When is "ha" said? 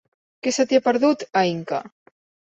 0.79-0.83